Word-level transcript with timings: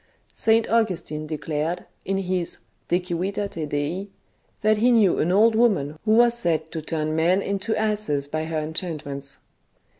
S. 0.35 0.47
Augustine 0.67 1.27
declared, 1.27 1.85
in 2.05 2.17
his 2.17 2.61
De 2.87 2.99
Civitate 3.03 3.69
Dei, 3.69 4.07
that 4.63 4.77
he 4.77 4.89
knew 4.89 5.19
an 5.19 5.31
old 5.31 5.53
woman 5.53 5.99
who 6.05 6.13
was 6.13 6.33
said 6.35 6.71
to 6.71 6.81
turn 6.81 7.15
men 7.15 7.39
into 7.39 7.77
asses 7.77 8.27
by 8.27 8.45
her 8.45 8.57
enchantments. 8.57 9.41